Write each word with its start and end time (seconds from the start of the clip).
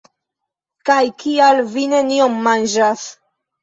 Kaj 0.91 0.97
kial 1.25 1.63
vi 1.77 1.87
nenion 1.95 2.43
manĝas? 2.51 3.09